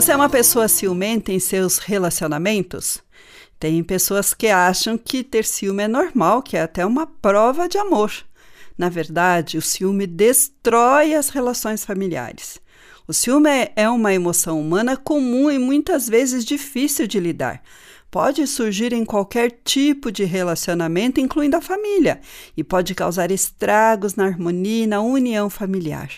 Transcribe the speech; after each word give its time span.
Você. 0.00 0.12
É 0.12 0.16
uma 0.16 0.28
pessoa 0.28 0.68
ciumenta 0.68 1.32
em 1.32 1.40
seus 1.40 1.78
relacionamentos? 1.78 3.02
Tem 3.58 3.82
pessoas 3.82 4.32
que 4.32 4.46
acham 4.46 4.96
que 4.96 5.24
ter 5.24 5.44
ciúme 5.44 5.82
é 5.82 5.88
normal, 5.88 6.40
que 6.40 6.56
é 6.56 6.62
até 6.62 6.86
uma 6.86 7.04
prova 7.04 7.68
de 7.68 7.78
amor. 7.78 8.12
Na 8.76 8.88
verdade, 8.88 9.58
o 9.58 9.62
ciúme 9.62 10.06
destrói 10.06 11.14
as 11.14 11.30
relações 11.30 11.84
familiares. 11.84 12.60
O 13.08 13.12
ciúme 13.12 13.50
é- 13.50 13.72
é 13.74 13.90
uma 13.90 14.14
emoção 14.14 14.60
humana 14.60 14.96
comum 14.96 15.50
e 15.50 15.58
muitas 15.58 16.08
vezes 16.08 16.44
difícil 16.44 17.08
de 17.08 17.18
lidar. 17.18 17.60
Pode 18.10 18.46
surgir 18.46 18.94
em 18.94 19.04
qualquer 19.04 19.50
tipo 19.62 20.10
de 20.10 20.24
relacionamento, 20.24 21.20
incluindo 21.20 21.58
a 21.58 21.60
família, 21.60 22.22
e 22.56 22.64
pode 22.64 22.94
causar 22.94 23.30
estragos 23.30 24.14
na 24.14 24.24
harmonia 24.24 24.84
e 24.84 24.86
na 24.86 25.02
união 25.02 25.50
familiar. 25.50 26.10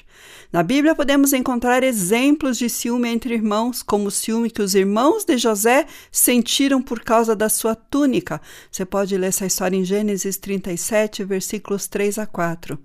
Na 0.53 0.63
Bíblia 0.63 0.95
podemos 0.95 1.33
encontrar 1.33 1.83
exemplos 1.83 2.59
de 2.59 2.71
ciúme 2.71 3.09
entre 3.09 3.35
irmãos, 3.35 3.83
como 3.83 4.07
o 4.07 4.11
ciúme 4.11 4.51
que 4.51 4.63
os 4.63 4.77
irmãos 4.77 5.25
de 5.25 5.37
José 5.37 5.87
sentiram 6.13 6.81
por 6.81 7.01
causa 7.01 7.35
da 7.35 7.49
sua 7.49 7.75
túnica. 7.75 8.41
Você 8.71 8.85
pode 8.85 9.17
ler 9.17 9.29
essa 9.29 9.47
história 9.47 9.77
em 9.77 9.85
Gênesis 9.85 10.37
37, 10.37 11.25
versículos 11.25 11.89
3 11.89 12.19
a 12.19 12.27
4. 12.27 12.79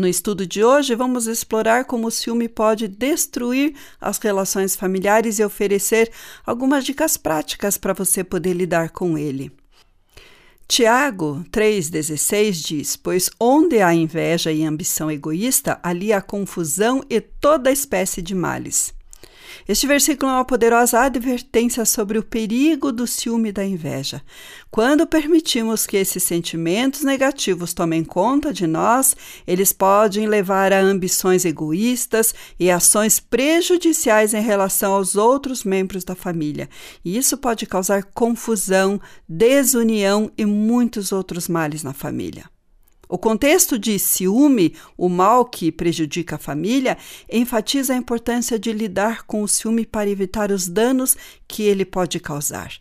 No 0.00 0.08
estudo 0.08 0.46
de 0.46 0.64
hoje, 0.64 0.94
vamos 0.94 1.26
explorar 1.26 1.84
como 1.84 2.06
o 2.06 2.10
ciúme 2.10 2.48
pode 2.48 2.88
destruir 2.88 3.74
as 4.00 4.16
relações 4.16 4.74
familiares 4.74 5.38
e 5.38 5.44
oferecer 5.44 6.10
algumas 6.46 6.86
dicas 6.86 7.18
práticas 7.18 7.76
para 7.76 7.92
você 7.92 8.24
poder 8.24 8.54
lidar 8.54 8.88
com 8.88 9.18
ele. 9.18 9.52
Tiago 10.66 11.44
3,16 11.52 12.52
diz: 12.66 12.96
Pois 12.96 13.28
onde 13.38 13.82
há 13.82 13.92
inveja 13.92 14.50
e 14.50 14.64
ambição 14.64 15.10
egoísta, 15.10 15.78
ali 15.82 16.14
há 16.14 16.22
confusão 16.22 17.04
e 17.10 17.20
toda 17.20 17.70
espécie 17.70 18.22
de 18.22 18.34
males. 18.34 18.94
Este 19.68 19.86
versículo 19.86 20.30
é 20.30 20.34
uma 20.34 20.44
poderosa 20.44 21.00
advertência 21.00 21.84
sobre 21.84 22.18
o 22.18 22.22
perigo 22.22 22.92
do 22.92 23.06
ciúme 23.06 23.50
e 23.50 23.52
da 23.52 23.64
inveja. 23.64 24.22
Quando 24.70 25.06
permitimos 25.06 25.86
que 25.86 25.96
esses 25.96 26.22
sentimentos 26.22 27.02
negativos 27.02 27.72
tomem 27.72 28.04
conta 28.04 28.52
de 28.52 28.66
nós, 28.66 29.16
eles 29.46 29.72
podem 29.72 30.26
levar 30.26 30.72
a 30.72 30.80
ambições 30.80 31.44
egoístas 31.44 32.34
e 32.58 32.70
ações 32.70 33.18
prejudiciais 33.18 34.34
em 34.34 34.42
relação 34.42 34.92
aos 34.92 35.16
outros 35.16 35.64
membros 35.64 36.04
da 36.04 36.14
família. 36.14 36.68
E 37.04 37.16
isso 37.16 37.36
pode 37.36 37.66
causar 37.66 38.04
confusão, 38.04 39.00
desunião 39.28 40.30
e 40.36 40.44
muitos 40.44 41.12
outros 41.12 41.48
males 41.48 41.82
na 41.82 41.92
família. 41.92 42.44
O 43.10 43.18
contexto 43.18 43.76
de 43.76 43.98
ciúme, 43.98 44.76
o 44.96 45.08
mal 45.08 45.44
que 45.44 45.72
prejudica 45.72 46.36
a 46.36 46.38
família, 46.38 46.96
enfatiza 47.28 47.92
a 47.92 47.96
importância 47.96 48.56
de 48.56 48.72
lidar 48.72 49.24
com 49.24 49.42
o 49.42 49.48
ciúme 49.48 49.84
para 49.84 50.08
evitar 50.08 50.52
os 50.52 50.68
danos 50.68 51.16
que 51.48 51.64
ele 51.64 51.84
pode 51.84 52.20
causar. 52.20 52.72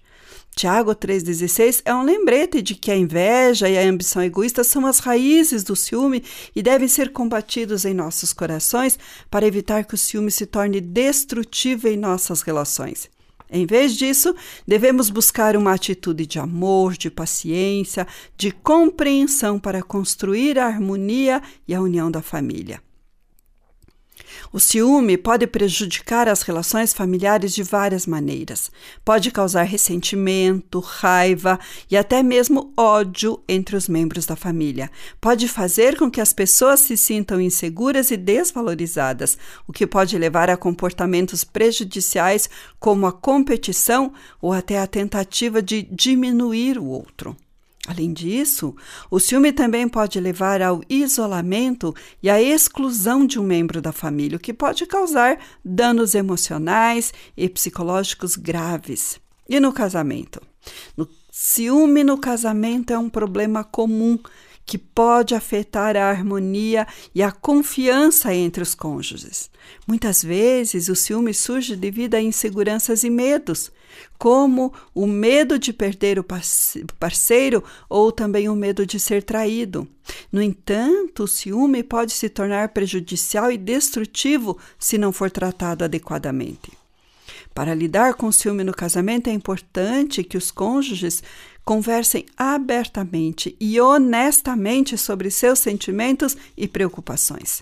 Tiago 0.55 0.93
3,16 0.93 1.81
é 1.83 1.95
um 1.95 2.03
lembrete 2.03 2.61
de 2.61 2.75
que 2.75 2.91
a 2.91 2.95
inveja 2.95 3.67
e 3.67 3.75
a 3.75 3.81
ambição 3.81 4.21
egoísta 4.21 4.63
são 4.63 4.85
as 4.85 4.99
raízes 4.99 5.63
do 5.63 5.75
ciúme 5.75 6.23
e 6.55 6.61
devem 6.61 6.87
ser 6.87 7.11
combatidos 7.11 7.83
em 7.83 7.95
nossos 7.95 8.31
corações 8.31 8.99
para 9.31 9.47
evitar 9.47 9.83
que 9.83 9.95
o 9.95 9.97
ciúme 9.97 10.29
se 10.29 10.45
torne 10.45 10.79
destrutivo 10.79 11.87
em 11.87 11.97
nossas 11.97 12.43
relações. 12.43 13.09
Em 13.51 13.65
vez 13.65 13.95
disso, 13.95 14.35
devemos 14.67 15.09
buscar 15.09 15.57
uma 15.57 15.73
atitude 15.73 16.25
de 16.25 16.37
amor, 16.39 16.95
de 16.95 17.09
paciência, 17.09 18.05
de 18.37 18.51
compreensão 18.51 19.59
para 19.59 19.81
construir 19.81 20.59
a 20.59 20.67
harmonia 20.67 21.41
e 21.67 21.73
a 21.73 21.81
união 21.81 22.11
da 22.11 22.21
família. 22.21 22.81
O 24.51 24.59
ciúme 24.59 25.17
pode 25.17 25.45
prejudicar 25.47 26.27
as 26.27 26.41
relações 26.41 26.93
familiares 26.93 27.53
de 27.53 27.63
várias 27.63 28.05
maneiras. 28.05 28.71
Pode 29.03 29.31
causar 29.31 29.63
ressentimento, 29.63 30.79
raiva 30.79 31.59
e 31.89 31.97
até 31.97 32.23
mesmo 32.23 32.73
ódio 32.77 33.41
entre 33.47 33.75
os 33.75 33.87
membros 33.87 34.25
da 34.25 34.35
família. 34.35 34.89
Pode 35.19 35.47
fazer 35.47 35.97
com 35.97 36.09
que 36.09 36.21
as 36.21 36.33
pessoas 36.33 36.81
se 36.81 36.95
sintam 36.95 37.41
inseguras 37.41 38.11
e 38.11 38.17
desvalorizadas, 38.17 39.37
o 39.67 39.73
que 39.73 39.87
pode 39.87 40.17
levar 40.17 40.49
a 40.49 40.57
comportamentos 40.57 41.43
prejudiciais 41.43 42.49
como 42.79 43.05
a 43.05 43.11
competição 43.11 44.13
ou 44.41 44.53
até 44.53 44.79
a 44.79 44.87
tentativa 44.87 45.61
de 45.61 45.83
diminuir 45.83 46.77
o 46.77 46.85
outro. 46.85 47.35
Além 47.89 48.13
disso, 48.13 48.75
o 49.09 49.19
ciúme 49.19 49.51
também 49.51 49.89
pode 49.89 50.19
levar 50.19 50.61
ao 50.61 50.83
isolamento 50.87 51.91
e 52.21 52.29
à 52.29 52.39
exclusão 52.39 53.25
de 53.25 53.39
um 53.39 53.43
membro 53.43 53.81
da 53.81 53.91
família, 53.91 54.37
o 54.37 54.39
que 54.39 54.53
pode 54.53 54.85
causar 54.85 55.39
danos 55.65 56.13
emocionais 56.13 57.11
e 57.35 57.49
psicológicos 57.49 58.35
graves. 58.35 59.19
E 59.49 59.59
no 59.59 59.73
casamento? 59.73 60.39
No 60.95 61.09
ciúme 61.31 62.03
no 62.03 62.19
casamento 62.19 62.93
é 62.93 62.99
um 62.99 63.09
problema 63.09 63.63
comum 63.63 64.19
que 64.69 64.77
pode 64.77 65.33
afetar 65.33 65.97
a 65.97 66.11
harmonia 66.11 66.85
e 67.15 67.23
a 67.23 67.31
confiança 67.31 68.35
entre 68.35 68.61
os 68.61 68.75
cônjuges. 68.75 69.49
Muitas 69.87 70.21
vezes 70.21 70.89
o 70.89 70.95
ciúme 70.95 71.33
surge 71.33 71.75
devido 71.75 72.13
a 72.13 72.21
inseguranças 72.21 73.03
e 73.03 73.09
medos, 73.09 73.71
como 74.15 74.71
o 74.93 75.07
medo 75.07 75.57
de 75.57 75.73
perder 75.73 76.19
o 76.19 76.25
parceiro 76.99 77.63
ou 77.89 78.11
também 78.11 78.47
o 78.47 78.55
medo 78.55 78.85
de 78.85 78.99
ser 78.99 79.23
traído. 79.23 79.87
No 80.31 80.39
entanto, 80.39 81.23
o 81.23 81.27
ciúme 81.27 81.81
pode 81.81 82.11
se 82.11 82.29
tornar 82.29 82.69
prejudicial 82.69 83.51
e 83.51 83.57
destrutivo 83.57 84.55
se 84.77 84.99
não 84.99 85.11
for 85.11 85.31
tratado 85.31 85.83
adequadamente. 85.83 86.78
Para 87.59 87.75
lidar 87.75 88.13
com 88.13 88.27
o 88.27 88.31
ciúme 88.31 88.63
no 88.63 88.73
casamento, 88.73 89.29
é 89.29 89.33
importante 89.33 90.23
que 90.23 90.37
os 90.37 90.49
cônjuges 90.49 91.21
conversem 91.65 92.25
abertamente 92.37 93.53
e 93.59 93.81
honestamente 93.81 94.97
sobre 94.97 95.29
seus 95.29 95.59
sentimentos 95.59 96.37
e 96.55 96.69
preocupações. 96.69 97.61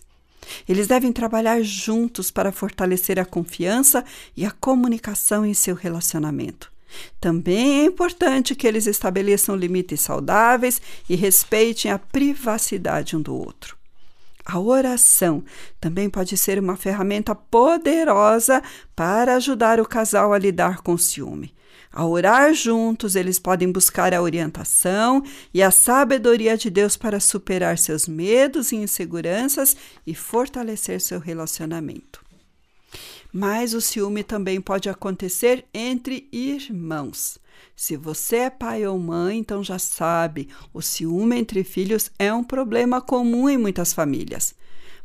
Eles 0.69 0.85
devem 0.85 1.11
trabalhar 1.11 1.63
juntos 1.63 2.29
para 2.29 2.51
fortalecer 2.51 3.19
a 3.19 3.25
confiança 3.25 4.05
e 4.35 4.45
a 4.45 4.51
comunicação 4.51 5.43
em 5.43 5.55
seu 5.55 5.73
relacionamento. 5.73 6.71
Também 7.19 7.79
é 7.79 7.85
importante 7.85 8.53
que 8.53 8.67
eles 8.67 8.85
estabeleçam 8.85 9.55
limites 9.55 10.01
saudáveis 10.01 10.79
e 11.09 11.15
respeitem 11.15 11.89
a 11.89 11.97
privacidade 11.97 13.15
um 13.15 13.21
do 13.23 13.35
outro. 13.35 13.76
A 14.49 14.61
oração 14.61 15.43
também 15.77 16.09
pode 16.09 16.37
ser 16.37 16.57
uma 16.57 16.77
ferramenta 16.77 17.35
poderosa 17.35 18.63
para 18.95 19.35
ajudar 19.35 19.77
o 19.77 19.85
casal 19.85 20.31
a 20.31 20.37
lidar 20.37 20.77
com 20.81 20.93
o 20.93 20.97
ciúme. 20.97 21.53
Ao 21.91 22.09
orar 22.09 22.53
juntos, 22.53 23.17
eles 23.17 23.39
podem 23.39 23.69
buscar 23.69 24.13
a 24.13 24.21
orientação 24.21 25.21
e 25.53 25.61
a 25.61 25.69
sabedoria 25.69 26.57
de 26.57 26.69
Deus 26.69 26.95
para 26.95 27.19
superar 27.19 27.77
seus 27.77 28.07
medos 28.07 28.71
e 28.71 28.77
inseguranças 28.77 29.75
e 30.05 30.15
fortalecer 30.15 31.01
seu 31.01 31.19
relacionamento. 31.19 32.23
Mas 33.33 33.73
o 33.73 33.81
ciúme 33.81 34.23
também 34.23 34.61
pode 34.61 34.87
acontecer 34.87 35.65
entre 35.73 36.29
irmãos. 36.31 37.37
Se 37.75 37.95
você 37.95 38.37
é 38.37 38.49
pai 38.49 38.85
ou 38.85 38.97
mãe, 38.97 39.37
então 39.37 39.63
já 39.63 39.77
sabe, 39.77 40.49
o 40.73 40.81
ciúme 40.81 41.37
entre 41.37 41.63
filhos 41.63 42.11
é 42.17 42.33
um 42.33 42.43
problema 42.43 43.01
comum 43.01 43.49
em 43.49 43.57
muitas 43.57 43.93
famílias. 43.93 44.55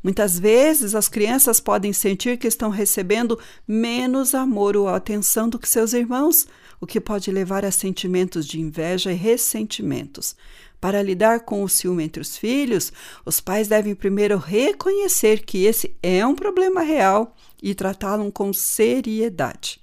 Muitas 0.03 0.37
vezes 0.37 0.95
as 0.95 1.09
crianças 1.09 1.61
podem 1.61 1.93
sentir 1.93 2.37
que 2.37 2.49
estão 2.49 2.71
recebendo 2.71 3.39
menos 3.67 4.35
amor 4.35 4.77
ou 4.77 4.89
atenção 4.89 5.49
do 5.49 5.59
que 5.59 5.69
seus 5.69 5.93
irmãos, 5.93 6.47
o 6.81 6.87
que 6.87 7.01
pode 7.01 7.31
levar 7.31 7.65
a 7.65 7.71
sentimentos 7.71 8.47
de 8.47 8.61
inveja 8.61 9.13
e 9.13 9.17
ressentimentos. 9.17 10.35
Para 10.81 11.01
lidar 11.01 11.41
com 11.41 11.63
o 11.63 11.69
ciúme 11.69 12.03
entre 12.03 12.21
os 12.21 12.37
filhos, 12.37 12.93
os 13.25 13.41
pais 13.41 13.69
devem 13.69 13.95
primeiro 13.95 14.37
reconhecer 14.37 15.45
que 15.45 15.65
esse 15.65 15.95
é 16.03 16.27
um 16.27 16.35
problema 16.35 16.81
real 16.81 17.37
e 17.63 17.73
tratá-lo 17.73 18.33
com 18.33 18.53
seriedade. 18.53 19.81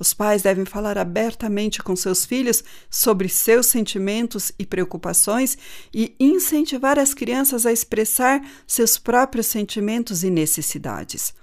Os 0.00 0.14
pais 0.14 0.40
devem 0.40 0.64
falar 0.64 0.96
abertamente 0.96 1.82
com 1.82 1.94
seus 1.94 2.24
filhos 2.24 2.64
sobre 2.88 3.28
seus 3.28 3.66
sentimentos 3.66 4.50
e 4.58 4.64
preocupações 4.64 5.58
e 5.92 6.16
incentivar 6.18 6.98
as 6.98 7.12
crianças 7.12 7.66
a 7.66 7.72
expressar 7.72 8.40
seus 8.66 8.96
próprios 8.96 9.48
sentimentos 9.48 10.24
e 10.24 10.30
necessidades. 10.30 11.34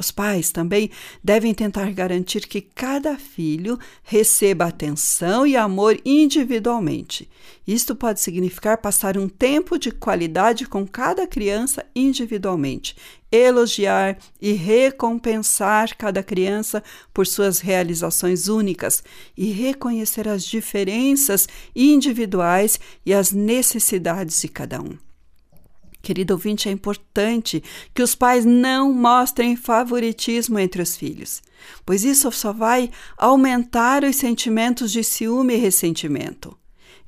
Os 0.00 0.10
pais 0.10 0.50
também 0.50 0.90
devem 1.22 1.52
tentar 1.52 1.92
garantir 1.92 2.48
que 2.48 2.62
cada 2.62 3.18
filho 3.18 3.78
receba 4.02 4.64
atenção 4.64 5.46
e 5.46 5.58
amor 5.58 6.00
individualmente. 6.06 7.28
Isto 7.66 7.94
pode 7.94 8.18
significar 8.18 8.78
passar 8.78 9.18
um 9.18 9.28
tempo 9.28 9.78
de 9.78 9.90
qualidade 9.90 10.66
com 10.66 10.88
cada 10.88 11.26
criança 11.26 11.84
individualmente, 11.94 12.96
elogiar 13.30 14.16
e 14.40 14.52
recompensar 14.52 15.94
cada 15.98 16.22
criança 16.22 16.82
por 17.12 17.26
suas 17.26 17.60
realizações 17.60 18.48
únicas 18.48 19.04
e 19.36 19.50
reconhecer 19.52 20.26
as 20.26 20.44
diferenças 20.44 21.46
individuais 21.76 22.80
e 23.04 23.12
as 23.12 23.32
necessidades 23.32 24.40
de 24.40 24.48
cada 24.48 24.80
um. 24.80 25.09
Querido 26.02 26.32
ouvinte, 26.32 26.68
é 26.68 26.72
importante 26.72 27.62
que 27.94 28.02
os 28.02 28.14
pais 28.14 28.44
não 28.44 28.92
mostrem 28.92 29.54
favoritismo 29.54 30.58
entre 30.58 30.80
os 30.80 30.96
filhos, 30.96 31.42
pois 31.84 32.04
isso 32.04 32.30
só 32.32 32.52
vai 32.52 32.90
aumentar 33.18 34.02
os 34.02 34.16
sentimentos 34.16 34.90
de 34.90 35.04
ciúme 35.04 35.54
e 35.54 35.58
ressentimento. 35.58 36.56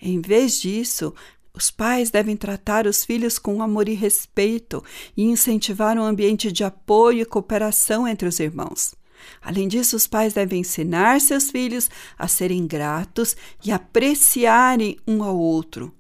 Em 0.00 0.21
vez 0.21 0.61
disso, 0.61 1.15
os 1.55 1.71
pais 1.71 2.11
devem 2.11 2.37
tratar 2.37 2.87
os 2.87 3.05
filhos 3.05 3.39
com 3.39 3.62
amor 3.62 3.89
e 3.89 3.94
respeito 3.94 4.85
e 5.17 5.23
incentivar 5.23 5.97
um 5.97 6.03
ambiente 6.03 6.53
de 6.53 6.65
apoio 6.65 7.23
e 7.23 7.27
cooperação 7.27 8.06
entre 8.06 8.29
os 8.29 8.41
irmãos. 8.41 8.94
Além 9.41 9.69
disso, 9.69 9.97
os 9.97 10.06
pais 10.06 10.35
devem 10.35 10.61
ensinar 10.61 11.21
seus 11.21 11.50
filhos 11.50 11.89
a 12.19 12.29
serem 12.29 12.67
gratos 12.67 13.37
e 13.65 13.71
apreciarem 13.71 14.99
um 15.06 15.23
ao 15.23 15.39
outro 15.39 15.94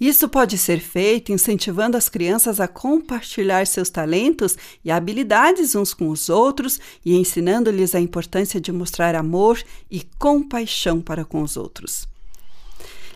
isso 0.00 0.28
pode 0.28 0.58
ser 0.58 0.80
feito 0.80 1.32
incentivando 1.32 1.96
as 1.96 2.08
crianças 2.08 2.60
a 2.60 2.66
compartilhar 2.66 3.66
seus 3.66 3.88
talentos 3.88 4.56
e 4.84 4.90
habilidades 4.90 5.74
uns 5.74 5.94
com 5.94 6.08
os 6.08 6.28
outros 6.28 6.80
e 7.04 7.14
ensinando-lhes 7.14 7.94
a 7.94 8.00
importância 8.00 8.60
de 8.60 8.72
mostrar 8.72 9.14
amor 9.14 9.62
e 9.90 10.02
compaixão 10.18 11.00
para 11.00 11.24
com 11.24 11.42
os 11.42 11.56
outros. 11.56 12.08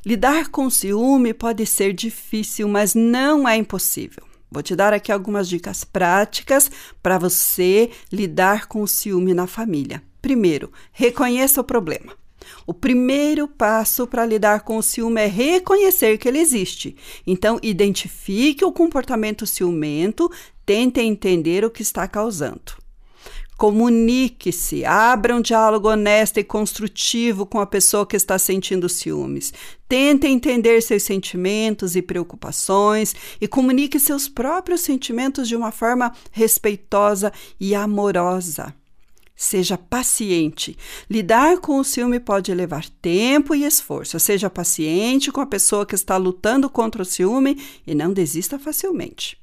Lidar 0.06 0.48
com 0.48 0.70
ciúme 0.70 1.34
pode 1.34 1.66
ser 1.66 1.92
difícil, 1.92 2.68
mas 2.68 2.94
não 2.94 3.48
é 3.48 3.56
impossível. 3.56 4.24
Vou 4.50 4.62
te 4.62 4.74
dar 4.74 4.94
aqui 4.94 5.12
algumas 5.12 5.48
dicas 5.48 5.84
práticas 5.84 6.70
para 7.02 7.18
você 7.18 7.90
lidar 8.10 8.66
com 8.66 8.82
o 8.82 8.88
ciúme 8.88 9.34
na 9.34 9.46
família. 9.46 10.02
Primeiro, 10.22 10.72
reconheça 10.92 11.60
o 11.60 11.64
problema. 11.64 12.12
O 12.66 12.74
primeiro 12.74 13.48
passo 13.48 14.06
para 14.06 14.26
lidar 14.26 14.60
com 14.60 14.76
o 14.76 14.82
ciúme 14.82 15.20
é 15.20 15.26
reconhecer 15.26 16.18
que 16.18 16.28
ele 16.28 16.38
existe. 16.38 16.96
Então, 17.26 17.58
identifique 17.62 18.64
o 18.64 18.72
comportamento 18.72 19.46
ciumento, 19.46 20.30
tente 20.64 21.00
entender 21.00 21.64
o 21.64 21.70
que 21.70 21.82
está 21.82 22.06
causando. 22.06 22.78
Comunique-se, 23.58 24.84
abra 24.84 25.34
um 25.34 25.40
diálogo 25.40 25.88
honesto 25.88 26.38
e 26.38 26.44
construtivo 26.44 27.44
com 27.44 27.58
a 27.58 27.66
pessoa 27.66 28.06
que 28.06 28.14
está 28.14 28.38
sentindo 28.38 28.88
ciúmes. 28.88 29.52
Tente 29.88 30.28
entender 30.28 30.80
seus 30.80 31.02
sentimentos 31.02 31.96
e 31.96 32.00
preocupações 32.00 33.16
e 33.40 33.48
comunique 33.48 33.98
seus 33.98 34.28
próprios 34.28 34.82
sentimentos 34.82 35.48
de 35.48 35.56
uma 35.56 35.72
forma 35.72 36.12
respeitosa 36.30 37.32
e 37.58 37.74
amorosa. 37.74 38.72
Seja 39.40 39.78
paciente. 39.78 40.76
Lidar 41.08 41.58
com 41.60 41.78
o 41.78 41.84
ciúme 41.84 42.18
pode 42.18 42.52
levar 42.52 42.88
tempo 43.00 43.54
e 43.54 43.64
esforço. 43.64 44.18
Seja 44.18 44.50
paciente 44.50 45.30
com 45.30 45.40
a 45.40 45.46
pessoa 45.46 45.86
que 45.86 45.94
está 45.94 46.16
lutando 46.16 46.68
contra 46.68 47.02
o 47.02 47.06
ciúme 47.06 47.56
e 47.86 47.94
não 47.94 48.12
desista 48.12 48.58
facilmente. 48.58 49.38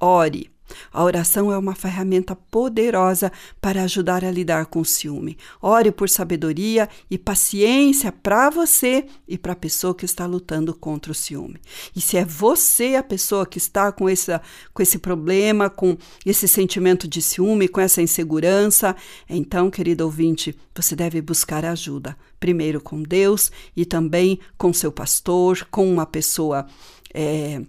Ore. 0.00 0.50
A 0.92 1.02
oração 1.02 1.52
é 1.52 1.58
uma 1.58 1.74
ferramenta 1.74 2.36
poderosa 2.36 3.32
para 3.60 3.82
ajudar 3.82 4.24
a 4.24 4.30
lidar 4.30 4.66
com 4.66 4.80
o 4.80 4.84
ciúme. 4.84 5.36
Ore 5.60 5.90
por 5.90 6.08
sabedoria 6.08 6.88
e 7.10 7.18
paciência 7.18 8.12
para 8.12 8.50
você 8.50 9.06
e 9.26 9.36
para 9.36 9.52
a 9.52 9.56
pessoa 9.56 9.94
que 9.94 10.04
está 10.04 10.26
lutando 10.26 10.74
contra 10.74 11.12
o 11.12 11.14
ciúme. 11.14 11.60
E 11.94 12.00
se 12.00 12.16
é 12.16 12.24
você 12.24 12.96
a 12.96 13.02
pessoa 13.02 13.46
que 13.46 13.58
está 13.58 13.90
com, 13.92 14.08
essa, 14.08 14.40
com 14.72 14.82
esse 14.82 14.98
problema, 14.98 15.70
com 15.70 15.96
esse 16.24 16.48
sentimento 16.48 17.06
de 17.06 17.22
ciúme, 17.22 17.68
com 17.68 17.80
essa 17.80 18.02
insegurança, 18.02 18.96
então, 19.28 19.70
querido 19.70 20.04
ouvinte, 20.04 20.56
você 20.74 20.94
deve 20.94 21.20
buscar 21.20 21.64
ajuda. 21.64 22.16
Primeiro 22.38 22.80
com 22.80 23.02
Deus 23.02 23.50
e 23.76 23.84
também 23.84 24.38
com 24.56 24.72
seu 24.72 24.92
pastor, 24.92 25.66
com 25.70 25.90
uma 25.90 26.06
pessoa. 26.06 26.66
É, 27.12 27.62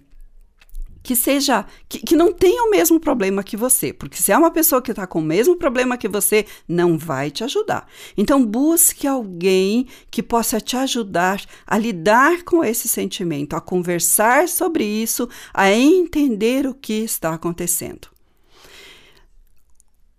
que 1.02 1.16
seja 1.16 1.66
que, 1.88 2.00
que 2.00 2.16
não 2.16 2.32
tenha 2.32 2.64
o 2.64 2.70
mesmo 2.70 3.00
problema 3.00 3.44
que 3.44 3.58
você, 3.58 3.94
porque 3.94 4.22
se 4.22 4.32
é 4.32 4.38
uma 4.38 4.52
pessoa 4.52 4.82
que 4.82 4.92
está 4.92 5.08
com 5.08 5.20
o 5.20 5.24
mesmo 5.24 5.56
problema 5.56 5.98
que 5.98 6.08
você, 6.08 6.46
não 6.68 6.98
vai 6.98 7.32
te 7.32 7.44
ajudar. 7.44 7.88
Então 8.18 8.46
busque 8.46 9.08
alguém 9.08 9.88
que 10.12 10.22
possa 10.22 10.60
te 10.60 10.76
ajudar 10.78 11.42
a 11.66 11.78
lidar 11.78 12.44
com 12.44 12.64
esse 12.64 12.88
sentimento, 12.88 13.56
a 13.56 13.62
conversar 13.62 14.48
sobre 14.48 14.84
isso, 14.84 15.28
a 15.54 15.72
entender 15.72 16.68
o 16.68 16.74
que 16.74 16.94
está 16.94 17.34
acontecendo. 17.34 18.08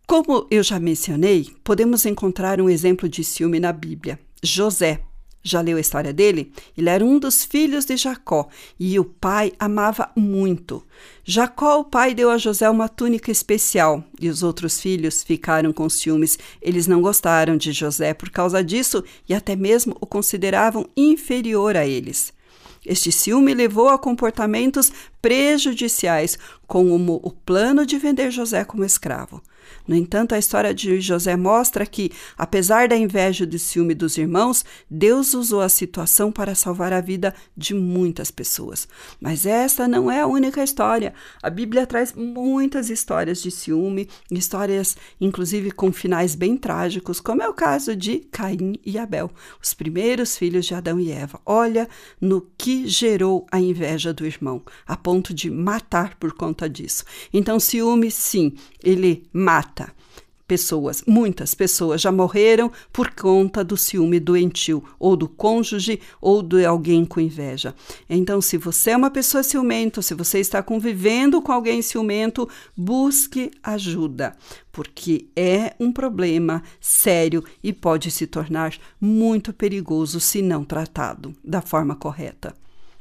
Como 0.06 0.44
eu 0.50 0.62
já 0.62 0.80
mencionei, 0.80 1.54
podemos 1.62 2.04
encontrar 2.04 2.60
um 2.60 2.68
exemplo 2.68 3.08
de 3.08 3.22
ciúme 3.22 3.60
na 3.60 3.72
Bíblia. 3.72 4.18
José, 4.42 5.02
já 5.42 5.60
leu 5.60 5.76
a 5.76 5.80
história 5.80 6.12
dele? 6.12 6.52
Ele 6.76 6.88
era 6.88 7.04
um 7.04 7.18
dos 7.18 7.44
filhos 7.44 7.84
de 7.84 7.96
Jacó 7.96 8.48
e 8.78 8.98
o 8.98 9.04
pai 9.04 9.52
amava 9.58 10.10
muito. 10.14 10.84
Jacó, 11.24 11.80
o 11.80 11.84
pai, 11.84 12.14
deu 12.14 12.30
a 12.30 12.38
José 12.38 12.68
uma 12.68 12.88
túnica 12.88 13.30
especial 13.30 14.04
e 14.20 14.28
os 14.28 14.42
outros 14.42 14.80
filhos 14.80 15.22
ficaram 15.22 15.72
com 15.72 15.88
ciúmes. 15.88 16.38
Eles 16.60 16.86
não 16.86 17.00
gostaram 17.00 17.56
de 17.56 17.72
José 17.72 18.12
por 18.12 18.30
causa 18.30 18.62
disso 18.62 19.02
e 19.28 19.34
até 19.34 19.56
mesmo 19.56 19.96
o 20.00 20.06
consideravam 20.06 20.86
inferior 20.96 21.76
a 21.76 21.86
eles. 21.86 22.32
Este 22.84 23.12
ciúme 23.12 23.52
levou 23.52 23.88
a 23.88 23.98
comportamentos 23.98 24.90
prejudiciais, 25.20 26.38
como 26.66 27.20
o 27.22 27.30
plano 27.30 27.84
de 27.84 27.98
vender 27.98 28.30
José 28.30 28.64
como 28.64 28.84
escravo. 28.84 29.42
No 29.86 29.94
entanto, 29.94 30.34
a 30.34 30.38
história 30.38 30.74
de 30.74 31.00
José 31.00 31.36
mostra 31.36 31.86
que, 31.86 32.10
apesar 32.36 32.88
da 32.88 32.96
inveja 32.96 33.44
e 33.44 33.46
do 33.46 33.58
ciúme 33.58 33.94
dos 33.94 34.16
irmãos, 34.18 34.64
Deus 34.90 35.34
usou 35.34 35.60
a 35.60 35.68
situação 35.68 36.30
para 36.30 36.54
salvar 36.54 36.92
a 36.92 37.00
vida 37.00 37.34
de 37.56 37.74
muitas 37.74 38.30
pessoas. 38.30 38.88
Mas 39.20 39.46
essa 39.46 39.88
não 39.88 40.10
é 40.10 40.20
a 40.20 40.26
única 40.26 40.62
história. 40.62 41.14
A 41.42 41.50
Bíblia 41.50 41.86
traz 41.86 42.12
muitas 42.12 42.90
histórias 42.90 43.42
de 43.42 43.50
ciúme, 43.50 44.08
histórias 44.30 44.96
inclusive 45.20 45.70
com 45.70 45.92
finais 45.92 46.34
bem 46.34 46.56
trágicos, 46.56 47.20
como 47.20 47.42
é 47.42 47.48
o 47.48 47.54
caso 47.54 47.96
de 47.96 48.18
Caim 48.30 48.74
e 48.84 48.98
Abel, 48.98 49.30
os 49.62 49.74
primeiros 49.74 50.36
filhos 50.36 50.66
de 50.66 50.74
Adão 50.74 50.98
e 50.98 51.10
Eva. 51.10 51.40
Olha 51.44 51.88
no 52.20 52.46
que 52.56 52.86
gerou 52.86 53.46
a 53.50 53.60
inveja 53.60 54.12
do 54.12 54.26
irmão, 54.26 54.62
a 54.86 54.96
ponto 54.96 55.34
de 55.34 55.50
matar 55.50 56.16
por 56.16 56.32
conta 56.32 56.68
disso. 56.68 57.04
Então, 57.32 57.60
ciúme, 57.60 58.10
sim, 58.10 58.54
ele 58.82 59.28
mata. 59.32 59.59
Pessoas, 60.50 61.04
muitas 61.06 61.54
pessoas 61.54 62.00
já 62.00 62.10
morreram 62.10 62.72
por 62.92 63.14
conta 63.14 63.62
do 63.62 63.76
ciúme 63.76 64.18
doentio, 64.18 64.82
ou 64.98 65.14
do 65.14 65.28
cônjuge, 65.28 66.00
ou 66.20 66.42
de 66.42 66.64
alguém 66.64 67.04
com 67.04 67.20
inveja. 67.20 67.72
Então, 68.08 68.40
se 68.40 68.56
você 68.56 68.90
é 68.90 68.96
uma 68.96 69.12
pessoa 69.12 69.44
ciumenta, 69.44 70.02
se 70.02 70.12
você 70.12 70.40
está 70.40 70.60
convivendo 70.60 71.40
com 71.40 71.52
alguém 71.52 71.80
ciumento, 71.82 72.48
busque 72.76 73.52
ajuda, 73.62 74.34
porque 74.72 75.28
é 75.36 75.72
um 75.78 75.92
problema 75.92 76.64
sério 76.80 77.44
e 77.62 77.72
pode 77.72 78.10
se 78.10 78.26
tornar 78.26 78.76
muito 79.00 79.52
perigoso 79.52 80.18
se 80.18 80.42
não 80.42 80.64
tratado 80.64 81.32
da 81.44 81.62
forma 81.62 81.94
correta. 81.94 82.56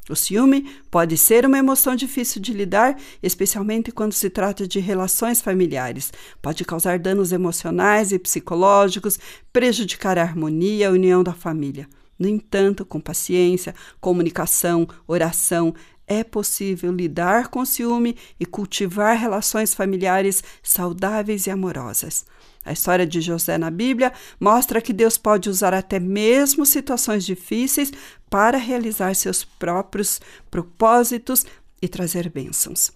O 0.10 0.16
ciúme 0.16 0.68
pode 0.89 1.16
ser 1.16 1.46
uma 1.46 1.60
emoção 1.60 1.96
difícil 1.96 2.42
de 2.42 2.51
lidar, 2.51 2.98
especialmente 3.22 3.92
quando 3.92 4.13
se 4.13 4.28
trata 4.28 4.68
de 4.68 4.80
relações 4.80 5.39
familiares. 5.39 6.12
Pode 6.42 6.66
causar 6.66 6.98
danos 6.98 7.32
emocionais 7.32 8.12
e 8.12 8.18
psicológicos, 8.18 9.20
prejudicar 9.54 10.18
a 10.18 10.24
harmonia 10.24 10.78
e 10.78 10.84
a 10.84 10.89
união 10.89 11.24
da 11.24 11.34
família. 11.34 11.88
No 12.18 12.28
entanto, 12.28 12.84
com 12.84 13.00
paciência, 13.00 13.75
comunicação, 14.01 14.88
oração, 15.08 15.75
é 16.08 16.24
possível 16.24 16.92
lidar 16.92 17.50
com 17.50 17.63
ciúme 17.63 18.18
e 18.39 18.46
cultivar 18.48 19.16
relações 19.16 19.75
familiares 19.75 20.44
saudáveis 20.63 21.46
e 21.46 21.51
amorosas. 21.51 22.25
A 22.66 22.72
história 22.72 23.06
de 23.06 23.22
José 23.22 23.58
na 23.58 23.72
Bíblia 23.72 24.12
mostra 24.39 24.82
que 24.82 24.94
Deus 24.94 25.18
pode 25.18 25.50
usar 25.50 25.74
até 25.74 26.00
mesmo 26.00 26.66
situações 26.66 27.25
difíceis 27.25 27.92
para 28.30 28.58
realizar 28.58 29.16
seus 29.16 29.44
próprios 29.44 30.20
propósitos 30.51 31.46
e 31.82 31.88
trazer 31.88 32.30
bênçãos. 32.30 32.92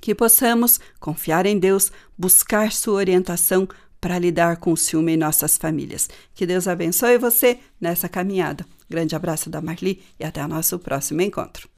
Que 0.00 0.14
possamos 0.14 0.78
confiar 1.00 1.46
em 1.46 1.58
Deus, 1.58 1.90
buscar 2.16 2.70
sua 2.70 2.94
orientação 2.94 3.66
para 4.00 4.18
lidar 4.18 4.58
com 4.58 4.72
o 4.72 4.76
ciúme 4.76 5.12
em 5.12 5.16
nossas 5.16 5.56
famílias. 5.56 6.08
Que 6.34 6.46
Deus 6.46 6.68
abençoe 6.68 7.18
você 7.18 7.58
nessa 7.80 8.08
caminhada. 8.08 8.64
Grande 8.88 9.16
abraço 9.16 9.50
da 9.50 9.60
Marli 9.60 10.02
e 10.20 10.24
até 10.24 10.44
o 10.44 10.48
nosso 10.48 10.78
próximo 10.78 11.22
encontro. 11.22 11.68